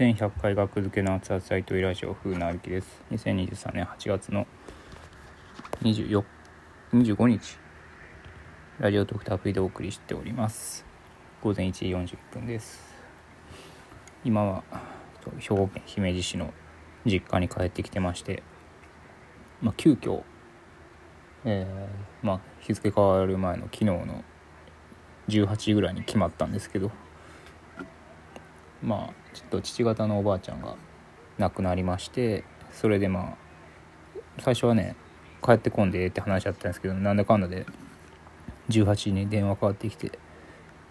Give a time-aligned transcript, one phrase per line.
[0.00, 3.02] 1100回学付けの熱々大統領ラジオ風な歩きです。
[3.10, 4.46] 2023年8月の
[5.82, 6.24] 24
[6.94, 7.58] 25日
[8.78, 10.86] ラジオトークとアプリでお送りしております。
[11.42, 12.80] 午前1時40分です。
[14.24, 14.64] 今は
[15.38, 16.54] 兵庫県姫路市の
[17.04, 18.42] 実家に帰ってきてまして
[19.60, 20.22] まあ急遽
[21.44, 24.24] えー、まあ日付変わる前の昨日の
[25.28, 26.90] 18時ぐらいに決まったんですけど
[28.82, 30.76] まあちょっと父方のおばあちゃんが
[31.38, 33.34] 亡くなりましてそれでまあ
[34.40, 34.96] 最初はね
[35.44, 37.66] 帰ってこんでって話だったんですけどなんだかんだで
[38.68, 40.18] 18時に電話かかってきて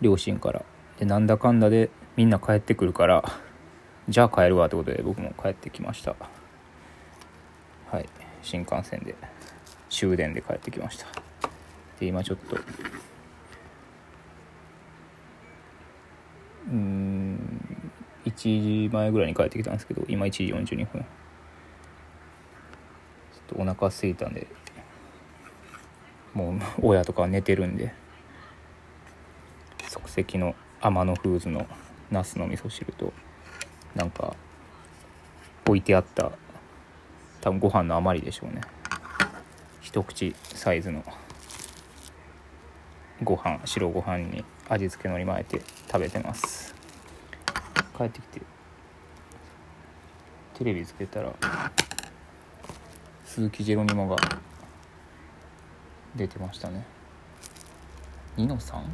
[0.00, 0.64] 両親から
[0.98, 3.24] でなんだかんだでみんな帰ってくるから
[4.08, 6.14] じゃあ帰るわってことで僕も帰ってきました。
[7.90, 8.08] はい。
[8.42, 9.14] 新幹線で
[9.88, 11.06] 終電で帰ってきました。
[11.98, 12.56] で今ちょっと
[16.68, 17.90] うん
[18.36, 21.02] 1時前ぐらいに帰ってきたんですけど今1時42分。
[21.02, 21.06] ちょ
[23.54, 24.46] っとお腹すいたんで
[26.32, 27.92] もう親とか寝てるんで
[29.88, 31.66] 即席の天野フーズの
[32.10, 33.12] ナスの味噌汁と
[33.94, 34.34] なんか
[35.66, 36.32] 置いてあった
[37.40, 38.62] 多分ご飯の余りでしょうね。
[39.80, 41.04] 一口サイズの
[43.22, 46.74] ご飯白ご飯に味付けのり巻いて食べてます。
[47.96, 48.42] 帰ってきて。
[50.54, 51.32] テレビつけたら
[53.24, 54.16] 鈴木ジェロニモが
[56.14, 56.84] 出てましたね。
[58.36, 58.84] ニノさん？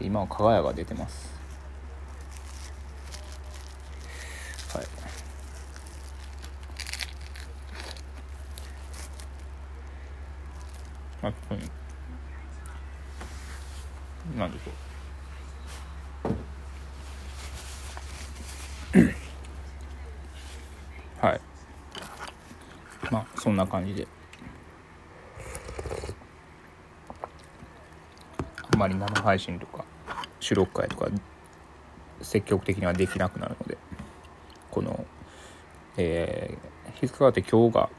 [0.00, 1.32] 今は加賀谷が出てます。
[4.76, 4.86] はい。
[11.22, 11.68] あここに。
[14.38, 14.74] なんでしょう
[21.20, 21.40] はい
[23.10, 24.06] まあそんな感じで。
[28.72, 29.84] あまり生配信とか
[30.40, 31.08] 収録会とか
[32.22, 33.76] 積極的にはできなくなるので
[34.70, 35.04] この
[35.98, 37.90] えー、日付変わって今日が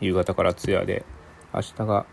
[0.00, 1.06] 夕方から通夜で
[1.54, 2.04] 明日が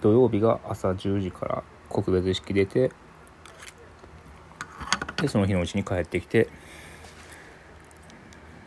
[0.00, 2.90] 土曜日が朝10時から告別式出て
[5.20, 6.48] でその日のうちに帰ってきて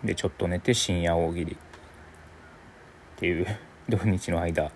[0.06, 1.58] でちょっと寝て深夜大喜利。
[3.16, 3.48] っていう
[3.88, 4.72] 土日の間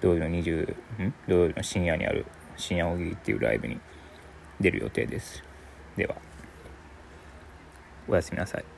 [0.00, 0.70] 土曜日の20
[1.02, 1.14] ん？
[1.28, 2.26] 土曜日の深夜にある
[2.56, 3.80] 深夜大喜利っていうライブに
[4.60, 5.42] 出る予定です。
[5.96, 6.16] では
[8.08, 8.75] おやすみなさい。